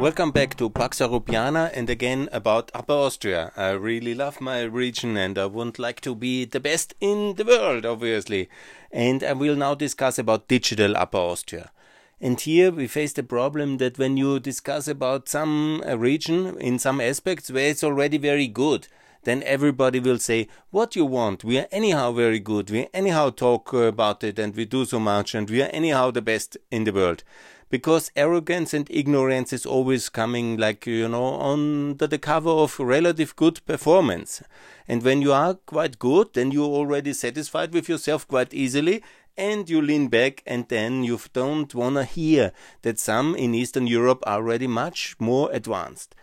[0.00, 3.52] Welcome back to Pax Europiana and again about Upper Austria.
[3.54, 7.44] I really love my region and I would like to be the best in the
[7.44, 8.48] world, obviously.
[8.90, 11.70] And I will now discuss about digital Upper Austria.
[12.18, 16.78] And here we face the problem that when you discuss about some uh, region in
[16.78, 18.88] some aspects where it's already very good,
[19.24, 21.44] then everybody will say, What you want?
[21.44, 22.70] We are anyhow very good.
[22.70, 26.22] We anyhow talk about it and we do so much and we are anyhow the
[26.22, 27.22] best in the world
[27.70, 33.34] because arrogance and ignorance is always coming like you know under the cover of relative
[33.36, 34.42] good performance.
[34.88, 39.02] And when you are quite good then you're already satisfied with yourself quite easily
[39.38, 42.52] and you lean back and then you don't want to hear
[42.82, 46.14] that some in eastern europe are already much more advanced.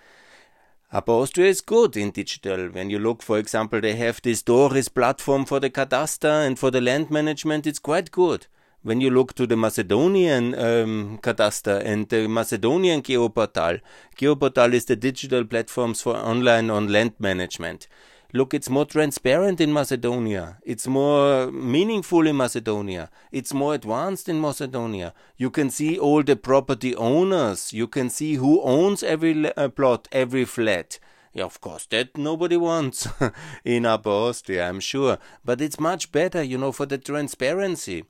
[0.92, 2.70] Upper Austria is good in digital.
[2.70, 6.72] When you look, for example, they have this Doris platform for the cadastre and for
[6.72, 8.48] the land management, it's quite good
[8.88, 13.82] when you look to the Macedonian um, cadastre and the Macedonian Geoportal,
[14.18, 17.90] Geoportal is the digital platforms for online on land management.
[18.32, 20.60] Look, it's more transparent in Macedonia.
[20.64, 23.10] It's more meaningful in Macedonia.
[23.30, 25.14] It's more advanced in Macedonia.
[25.36, 27.74] You can see all the property owners.
[27.74, 30.98] You can see who owns every uh, plot, every flat.
[31.34, 33.06] Yeah, of course, that nobody wants
[33.66, 35.18] in Upper Austria, I'm sure.
[35.44, 38.06] But it's much better, you know, for the transparency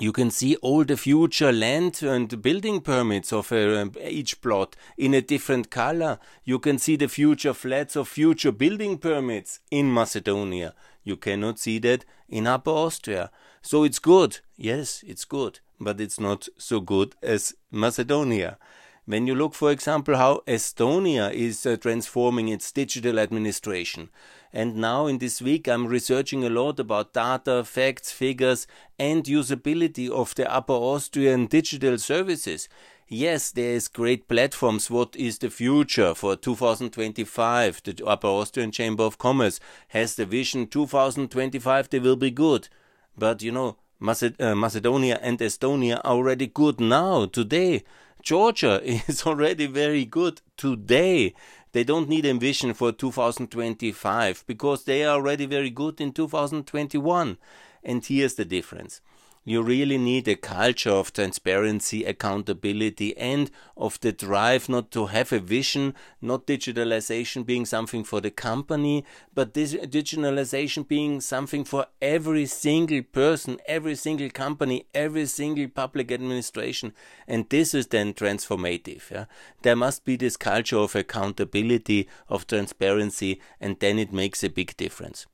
[0.00, 5.12] you can see all the future land and building permits of uh, each plot in
[5.12, 6.18] a different color.
[6.44, 10.74] You can see the future flats of future building permits in Macedonia.
[11.04, 13.30] You cannot see that in Upper Austria.
[13.60, 14.38] So it's good.
[14.56, 15.60] Yes, it's good.
[15.78, 18.56] But it's not so good as Macedonia.
[19.04, 24.10] When you look, for example, how Estonia is uh, transforming its digital administration,
[24.52, 28.66] and now in this week I'm researching a lot about data, facts, figures,
[28.98, 32.68] and usability of the Upper Austrian digital services.
[33.08, 34.90] Yes, there is great platforms.
[34.90, 37.82] What is the future for 2025?
[37.82, 42.68] The Upper Austrian Chamber of Commerce has the vision 2025 they will be good.
[43.16, 47.84] But you know, Maced- uh, Macedonia and Estonia are already good now, today.
[48.22, 51.34] Georgia is already very good today.
[51.72, 57.38] They don't need a vision for 2025 because they are already very good in 2021.
[57.82, 59.00] And here's the difference
[59.44, 65.32] you really need a culture of transparency, accountability, and of the drive not to have
[65.32, 69.04] a vision, not digitalization being something for the company,
[69.34, 76.12] but this digitalization being something for every single person, every single company, every single public
[76.12, 76.92] administration.
[77.26, 79.10] And this is then transformative.
[79.10, 79.24] Yeah?
[79.62, 84.76] There must be this culture of accountability, of transparency, and then it makes a big
[84.76, 85.26] difference.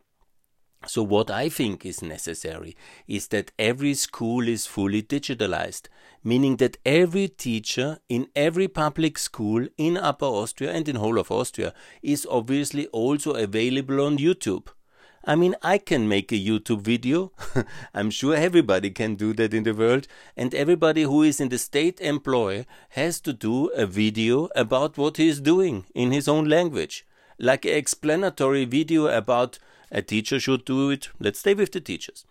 [0.87, 2.77] So, what I think is necessary
[3.09, 5.89] is that every school is fully digitalized,
[6.23, 11.33] meaning that every teacher in every public school in Upper Austria and in whole of
[11.33, 14.69] Austria is obviously also available on YouTube.
[15.25, 17.33] I mean, I can make a YouTube video.
[17.95, 20.07] I'm sure everybody can do that in the world.
[20.37, 25.17] And everybody who is in the state employ has to do a video about what
[25.17, 27.05] he is doing in his own language.
[27.39, 29.59] Like an explanatory video about
[29.91, 31.09] a teacher should do it.
[31.19, 32.25] Let's stay with the teachers.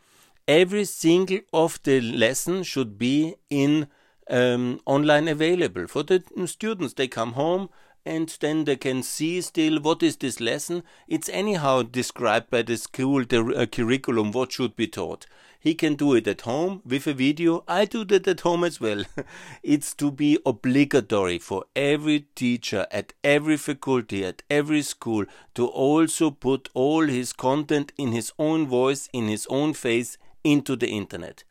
[0.47, 3.87] Every single of the lesson should be in
[4.29, 6.93] um, online available for the students.
[6.93, 7.69] They come home
[8.05, 10.83] and then they can see still what is this lesson.
[11.07, 15.25] It's anyhow described by the school, the uh, curriculum, what should be taught.
[15.59, 17.63] He can do it at home with a video.
[17.67, 19.03] I do that at home as well.
[19.63, 25.25] it's to be obligatory for every teacher at every faculty, at every school
[25.55, 30.75] to also put all his content in his own voice, in his own face into
[30.75, 31.43] the internet.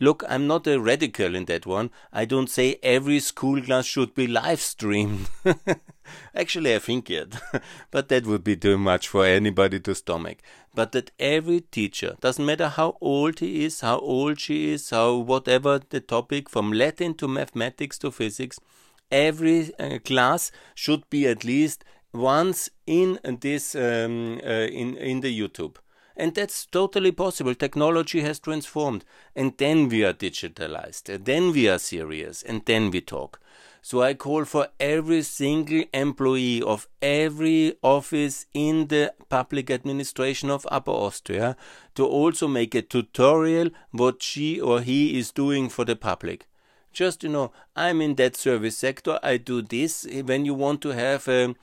[0.00, 1.90] Look, I'm not a radical in that one.
[2.12, 5.28] I don't say every school class should be live streamed.
[6.34, 7.34] Actually, I think it,
[7.90, 10.38] but that would be too much for anybody to stomach.
[10.74, 15.14] But that every teacher, doesn't matter how old he is, how old she is, how
[15.14, 18.58] whatever the topic, from Latin to mathematics to physics,
[19.12, 25.40] every uh, class should be at least once in this um, uh, in in the
[25.40, 25.76] YouTube.
[26.16, 27.54] And that's totally possible.
[27.54, 29.04] Technology has transformed.
[29.34, 31.12] And then we are digitalized.
[31.12, 32.42] And then we are serious.
[32.42, 33.40] And then we talk.
[33.82, 40.66] So I call for every single employee of every office in the public administration of
[40.70, 41.54] Upper Austria
[41.94, 46.46] to also make a tutorial what she or he is doing for the public.
[46.94, 50.06] Just, you know, I'm in that service sector, I do this.
[50.24, 51.54] When you want to have a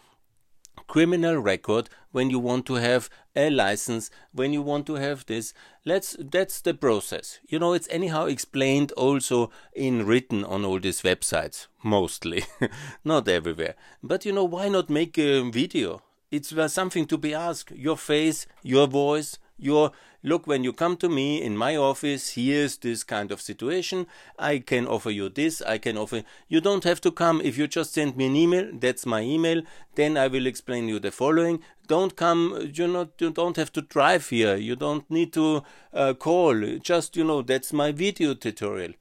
[0.87, 5.53] criminal record when you want to have a license when you want to have this.
[5.85, 7.39] Let's that's the process.
[7.47, 12.43] You know, it's anyhow explained also in written on all these websites, mostly,
[13.03, 13.75] not everywhere.
[14.03, 16.01] But you know, why not make a video?
[16.29, 17.71] It's uh, something to be asked.
[17.71, 19.91] Your face, your voice, your
[20.23, 24.07] look when you come to me in my office here's this kind of situation.
[24.37, 27.41] I can offer you this i can offer you don't have to come.
[27.41, 29.61] If you just send me an email that's my email
[29.95, 31.61] then i will explain you the following.
[31.87, 34.55] Don't come you not you don't have to drive here.
[34.55, 35.63] You don't need to
[35.93, 36.79] uh, call.
[36.79, 38.93] Just you know that's my video tutorial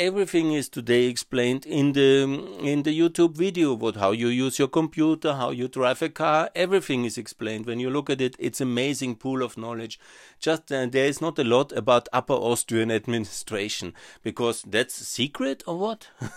[0.00, 2.22] everything is today explained in the
[2.62, 6.48] in the YouTube video what how you use your computer, how you drive a car,
[6.54, 7.66] everything is explained.
[7.66, 10.00] When you look at it, it's amazing pool of knowledge.
[10.38, 13.92] Just uh, there is not a lot about Upper Austrian administration
[14.22, 16.08] because that's secret or what?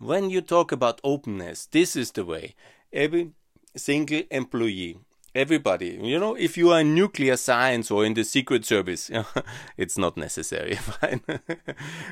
[0.00, 2.56] when you talk about openness, this is the way.
[2.92, 3.30] Every
[3.76, 4.98] single employee
[5.34, 5.98] everybody.
[6.02, 9.10] You know if you are in nuclear science or in the secret service
[9.76, 11.20] it's not necessary fine.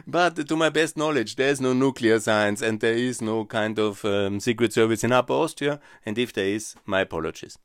[0.07, 4.05] But to my best knowledge there's no nuclear science and there is no kind of
[4.05, 5.81] um, secret service in upper austria.
[6.07, 7.59] And if there is my apologies.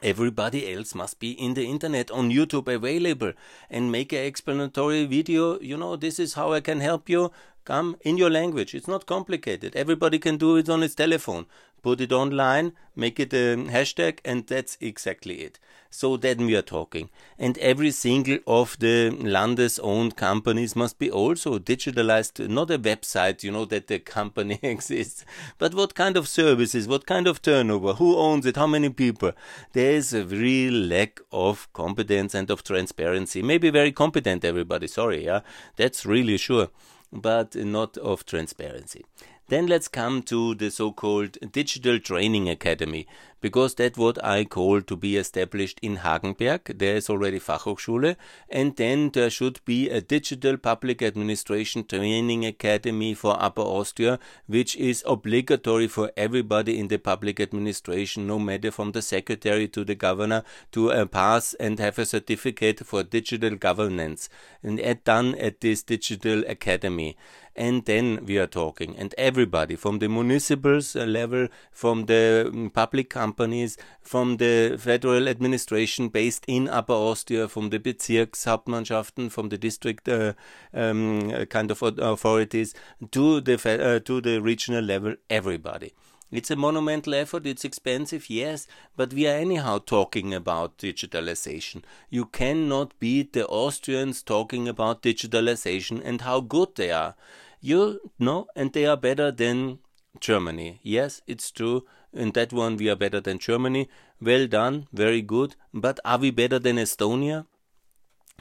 [0.00, 3.32] Everybody else must be in the internet on youtube available
[3.68, 5.58] and make an explanatory video.
[5.60, 7.32] You know this is how i can help you.
[7.64, 8.74] Come in your language.
[8.74, 9.76] It's not complicated.
[9.76, 11.44] Everybody can do it on his telephone
[11.82, 15.58] put it online, make it a hashtag, and that's exactly it.
[15.90, 17.08] So then we are talking.
[17.38, 23.42] And every single of the Landes owned companies must be also digitalized, not a website,
[23.42, 25.24] you know, that the company exists,
[25.56, 29.32] but what kind of services, what kind of turnover, who owns it, how many people.
[29.72, 33.42] There is a real lack of competence and of transparency.
[33.42, 35.40] Maybe very competent, everybody, sorry, yeah,
[35.76, 36.68] that's really sure,
[37.10, 39.04] but not of transparency.
[39.48, 43.06] Then let's come to the so-called Digital Training Academy,
[43.40, 46.78] because that's what I call to be established in Hagenberg.
[46.78, 48.16] There is already Fachhochschule,
[48.50, 54.76] and then there should be a Digital Public Administration Training Academy for Upper Austria, which
[54.76, 59.94] is obligatory for everybody in the public administration, no matter from the secretary to the
[59.94, 60.42] governor,
[60.72, 64.28] to uh, pass and have a certificate for digital governance,
[64.62, 67.16] and at, done at this Digital Academy
[67.58, 72.70] and then we are talking and everybody from the municipals uh, level from the um,
[72.70, 79.58] public companies from the federal administration based in upper austria from the bezirkshauptmannschaften from the
[79.58, 80.32] district uh,
[80.72, 82.74] um, kind of authorities
[83.10, 85.92] to the uh, to the regional level everybody
[86.30, 88.66] it's a monumental effort, it's expensive, yes,
[88.96, 91.82] but we are anyhow talking about digitalization.
[92.10, 97.14] You cannot beat the Austrians talking about digitalization and how good they are.
[97.60, 99.80] You know, and they are better than
[100.20, 100.80] Germany.
[100.82, 101.84] Yes, it's true.
[102.12, 103.88] In that one, we are better than Germany.
[104.20, 105.56] Well done, very good.
[105.74, 107.46] But are we better than Estonia?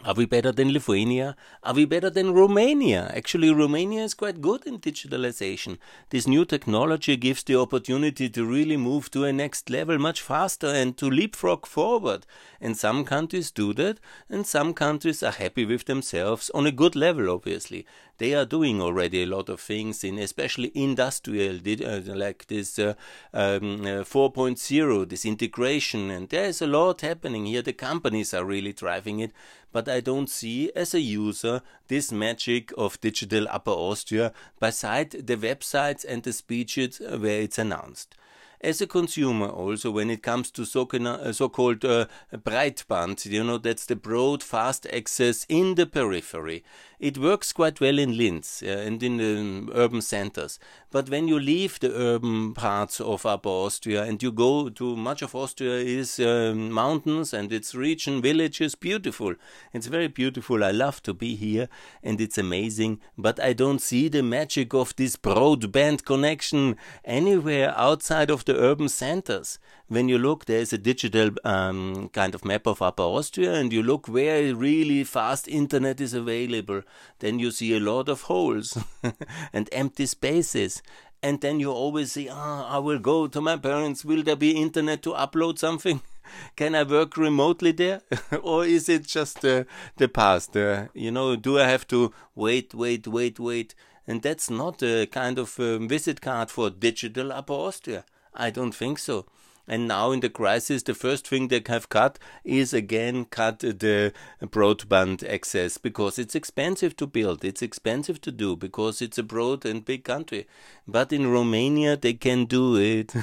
[0.05, 1.35] Are we better than Lithuania?
[1.63, 3.11] Are we better than Romania?
[3.15, 5.79] Actually, Romania is quite good in digitalization.
[6.11, 10.67] This new technology gives the opportunity to really move to a next level much faster
[10.67, 12.27] and to leapfrog forward.
[12.61, 13.99] And some countries do that,
[14.29, 17.87] and some countries are happy with themselves on a good level, obviously
[18.17, 22.93] they are doing already a lot of things in especially industrial uh, like this uh,
[23.33, 26.09] um, uh, 4.0 this integration.
[26.09, 27.61] And there is a lot happening here.
[27.61, 29.31] The companies are really driving it.
[29.71, 35.35] But i don't see as a user this magic of digital upper austria beside the
[35.35, 38.15] websites and the speeches where it's announced.
[38.59, 43.85] As a consumer also when it comes to uh, so-called uh, breitband you know that's
[43.85, 46.63] the broad fast access in the periphery
[46.99, 50.59] it works quite well in Linz uh, and in the urban centers
[50.91, 55.21] but when you leave the urban parts of Upper Austria and you go to much
[55.21, 59.35] of Austria is um, mountains and its region villages beautiful
[59.73, 61.69] it's very beautiful I love to be here
[62.01, 68.29] and it's amazing but I don't see the magic of this broadband connection anywhere outside
[68.29, 69.59] of the urban centers.
[69.87, 73.81] When you look, there's a digital um, kind of map of Upper Austria, and you
[73.81, 76.81] look where really fast internet is available.
[77.19, 78.77] Then you see a lot of holes
[79.53, 80.81] and empty spaces.
[81.23, 84.05] And then you always say, ah, I will go to my parents.
[84.05, 86.01] Will there be internet to upload something?
[86.55, 88.01] Can I work remotely there?
[88.43, 89.63] or is it just uh,
[89.97, 90.55] the past?
[90.55, 93.73] Uh, you know, do I have to wait, wait, wait, wait?
[94.05, 98.05] And that's not a kind of um, visit card for digital Upper Austria.
[98.33, 99.25] I don't think so.
[99.67, 104.13] And now in the crisis, the first thing they have cut is again cut the
[104.41, 109.65] broadband access because it's expensive to build, it's expensive to do because it's a broad
[109.65, 110.47] and big country.
[110.87, 113.13] But in Romania, they can do it.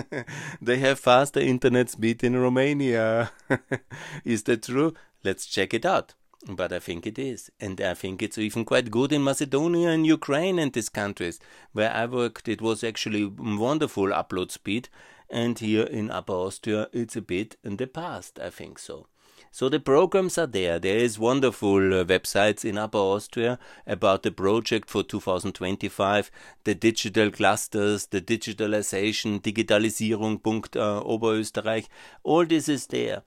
[0.60, 3.30] they have faster internet speed in Romania.
[4.24, 4.94] is that true?
[5.22, 6.14] Let's check it out.
[6.46, 7.50] But I think it is.
[7.58, 11.40] And I think it's even quite good in Macedonia and Ukraine and these countries.
[11.72, 14.88] Where I worked, it was actually wonderful upload speed.
[15.30, 19.06] And here in Upper Austria, it's a bit in the past, I think so.
[19.54, 20.80] So the programs are there.
[20.80, 26.28] There is wonderful uh, websites in Upper Austria about the project for 2025,
[26.64, 30.40] the digital clusters, the digitalization, Digitalisierung.
[30.76, 31.86] Uh, Oberösterreich.
[32.24, 33.22] All this is there.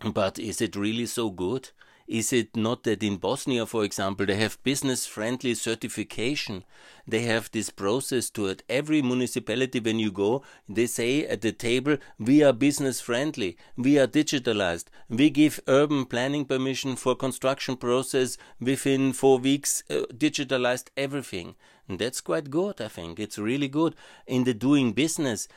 [0.00, 1.70] But is it really so good?
[2.06, 6.64] Is it not that in Bosnia, for example, they have business friendly certification?
[7.08, 8.62] They have this process to it.
[8.68, 13.98] Every municipality, when you go, they say at the table, we are business friendly, we
[13.98, 20.88] are digitalized, we give urban planning permission for construction process within four weeks, uh, digitalized
[20.98, 21.54] everything.
[21.88, 23.18] And that's quite good, I think.
[23.18, 23.94] It's really good.
[24.26, 25.48] In the doing business,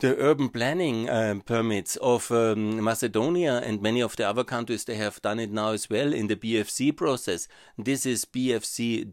[0.00, 4.94] the urban planning um, permits of um, Macedonia and many of the other countries, they
[4.94, 7.48] have done it now as well in the BFC process.
[7.76, 9.12] This is bfc.se.org.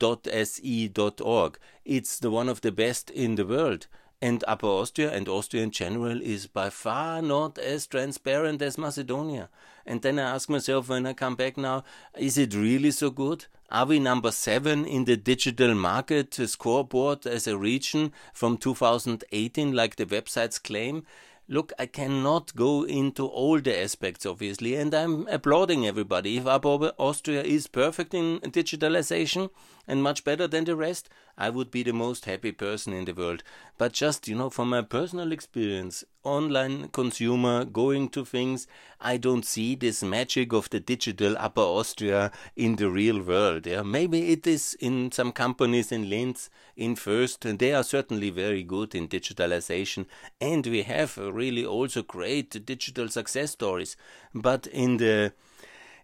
[1.85, 3.87] It's the one of the best in the world.
[4.25, 9.49] And Upper Austria and Austria in general is by far not as transparent as Macedonia.
[9.85, 11.83] And then I ask myself when I come back now,
[12.17, 13.45] is it really so good?
[13.69, 19.95] Are we number seven in the digital market scoreboard as a region from 2018, like
[19.95, 21.05] the websites claim?
[21.47, 26.37] Look, I cannot go into all the aspects, obviously, and I'm applauding everybody.
[26.37, 29.51] If Upper Austria is perfect in digitalization
[29.87, 33.13] and much better than the rest, I would be the most happy person in the
[33.13, 33.43] world.
[33.77, 38.67] But just, you know, from my personal experience, online consumer going to things,
[39.01, 43.67] I don't see this magic of the digital Upper Austria in the real world.
[43.67, 48.29] Yeah, maybe it is in some companies in Linz, in First, and they are certainly
[48.29, 50.05] very good in digitalization,
[50.39, 53.97] and we have really also great digital success stories.
[54.33, 55.33] But in the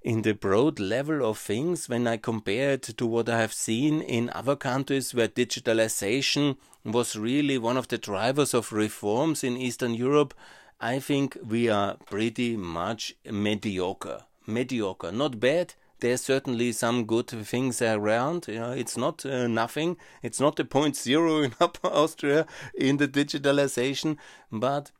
[0.01, 4.01] in the broad level of things when I compare it to what I have seen
[4.01, 9.93] in other countries where digitalization was really one of the drivers of reforms in Eastern
[9.93, 10.33] Europe,
[10.79, 14.25] I think we are pretty much mediocre.
[14.47, 15.75] Mediocre, not bad.
[15.99, 18.47] There's certainly some good things around.
[18.47, 19.97] You know, it's not uh, nothing.
[20.23, 24.17] It's not a point zero in Upper Austria in the digitalization,
[24.51, 24.91] but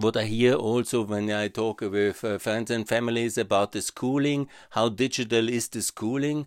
[0.00, 4.48] what I hear also when I talk with uh, friends and families about the schooling,
[4.70, 6.46] how digital is the schooling,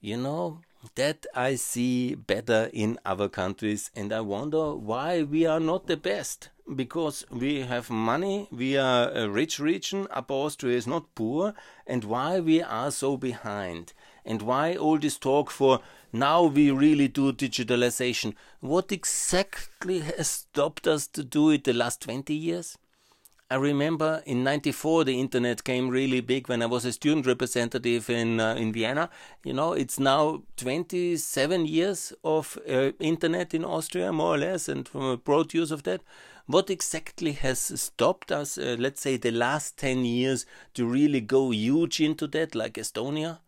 [0.00, 0.60] you know,
[0.94, 5.96] that I see better in other countries, and I wonder why we are not the
[5.96, 6.50] best.
[6.74, 11.54] Because we have money, we are a rich region, Austria is not poor,
[11.86, 13.92] and why we are so behind,
[14.24, 15.80] and why all this talk for
[16.12, 18.34] now we really do digitalization.
[18.60, 22.78] What exactly has stopped us to do it the last 20 years?
[23.48, 28.10] I remember in 94 the internet came really big when I was a student representative
[28.10, 29.08] in uh, in Vienna.
[29.44, 34.88] You know, it's now 27 years of uh, internet in Austria more or less and
[34.88, 36.00] from a broad use of that.
[36.46, 41.50] What exactly has stopped us uh, let's say the last 10 years to really go
[41.50, 43.38] huge into that like Estonia?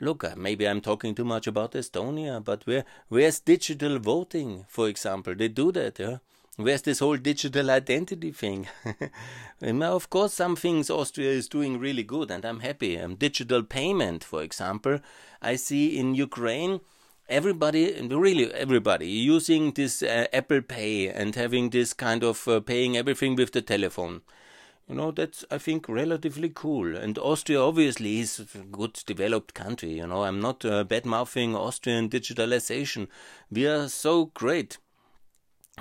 [0.00, 4.88] Look, uh, maybe I'm talking too much about Estonia, but where where's digital voting, for
[4.88, 5.34] example?
[5.36, 6.18] They do that, yeah.
[6.56, 8.66] Where's this whole digital identity thing?
[9.62, 12.98] of course, some things Austria is doing really good, and I'm happy.
[12.98, 14.98] Um, digital payment, for example,
[15.40, 16.80] I see in Ukraine
[17.28, 22.96] everybody, really everybody, using this uh, Apple Pay and having this kind of uh, paying
[22.96, 24.22] everything with the telephone.
[24.88, 26.96] You know, that's, I think, relatively cool.
[26.96, 29.90] And Austria obviously is a good developed country.
[29.90, 33.08] You know, I'm not uh, bad mouthing Austrian digitalization.
[33.50, 34.78] We are so great.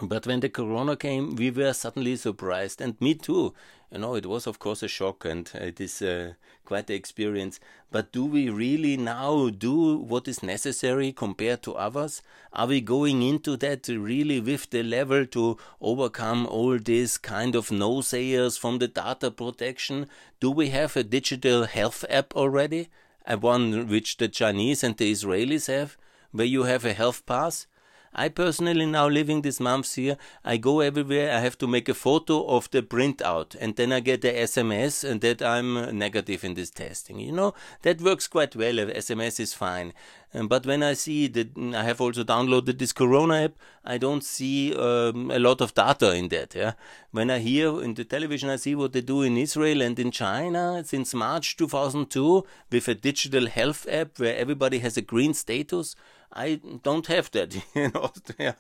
[0.02, 3.54] But when the corona came, we were suddenly surprised, and me too.
[3.92, 6.34] You know, it was of course a shock, and it is uh,
[6.66, 7.62] quite the experience.
[7.90, 12.22] But do we really now do what is necessary compared to others?
[12.52, 17.72] Are we going into that really with the level to overcome all these kind of
[17.72, 20.08] no-sayers from the data protection?
[20.42, 22.90] Do we have a digital health app already?
[23.26, 25.96] A one which the Chinese and the Israelis have,
[26.32, 27.68] where you have a health pass?
[28.14, 31.94] I personally now living these months here, I go everywhere, I have to make a
[31.94, 36.54] photo of the printout and then I get the SMS and that I'm negative in
[36.54, 37.20] this testing.
[37.20, 38.76] You know, that works quite well.
[38.76, 39.94] SMS is fine.
[40.34, 43.54] Um, but when I see that I have also downloaded this Corona app,
[43.86, 46.54] I don't see um, a lot of data in that.
[46.54, 46.74] Yeah,
[47.12, 50.12] when I hear in the television, I see what they do in Israel and in
[50.12, 55.96] China since March 2002 with a digital health app where everybody has a green status.
[56.32, 58.56] I don't have that in Austria.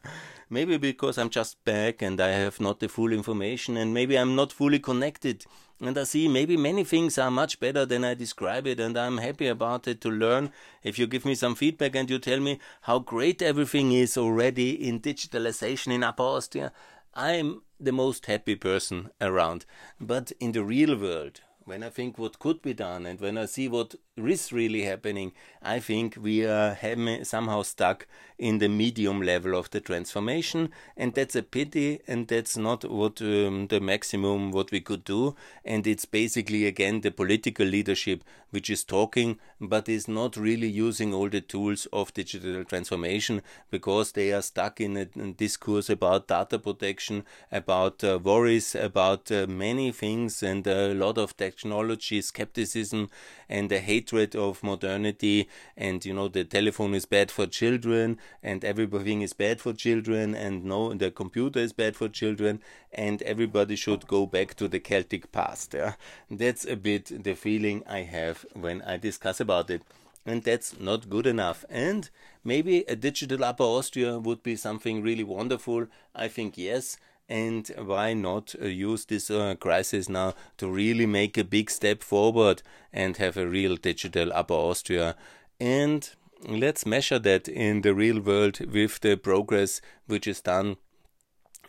[0.49, 4.35] Maybe because I'm just back and I have not the full information, and maybe I'm
[4.35, 5.45] not fully connected.
[5.79, 9.17] And I see maybe many things are much better than I describe it, and I'm
[9.17, 10.51] happy about it to learn.
[10.83, 14.87] If you give me some feedback and you tell me how great everything is already
[14.87, 16.71] in digitalization in Upper Austria,
[17.13, 19.65] I'm the most happy person around.
[19.99, 23.45] But in the real world, when I think what could be done and when I
[23.45, 26.77] see what is really happening, I think we are
[27.23, 28.07] somehow stuck
[28.39, 33.21] in the medium level of the transformation, and that's a pity, and that's not what
[33.21, 35.35] um, the maximum what we could do.
[35.65, 41.13] And it's basically again the political leadership which is talking, but is not really using
[41.13, 46.57] all the tools of digital transformation because they are stuck in a, discourse about data
[46.57, 53.09] protection, about uh, worries, about uh, many things, and a lot of technology skepticism
[53.49, 58.63] and the hatred of modernity and you know the telephone is bad for children and
[58.63, 62.61] everything is bad for children and no the computer is bad for children
[62.91, 65.93] and everybody should go back to the celtic past yeah
[66.29, 69.81] that's a bit the feeling i have when i discuss about it
[70.25, 71.63] and that's not good enough.
[71.69, 72.09] And
[72.43, 75.87] maybe a digital Upper Austria would be something really wonderful.
[76.13, 76.97] I think yes,
[77.29, 82.01] and why not uh, use this uh, crisis now to really make a big step
[82.01, 82.61] forward
[82.93, 85.15] and have a real digital Upper Austria?
[85.59, 86.09] And
[86.47, 90.77] let's measure that in the real world with the progress which is done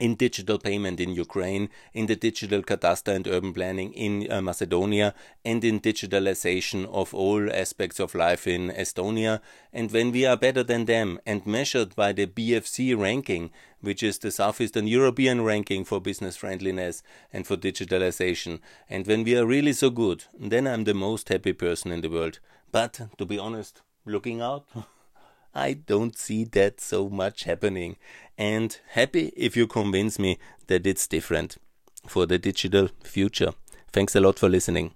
[0.01, 5.15] in digital payment in Ukraine, in the digital cadastre and urban planning in uh, Macedonia,
[5.45, 9.41] and in digitalization of all aspects of life in Estonia.
[9.73, 13.51] And when we are better than them and measured by the BFC ranking,
[13.81, 17.03] which is the Southeastern European ranking for business friendliness
[17.33, 21.53] and for digitalization, and when we are really so good, then I'm the most happy
[21.53, 22.41] person in the world.
[22.71, 24.67] But to be honest, looking out,
[25.59, 27.97] I don't see that so much happening
[28.39, 30.39] and happy if you convince me
[30.69, 31.57] that it's different
[32.07, 33.53] for the digital future.
[33.91, 34.93] Thanks a lot for listening.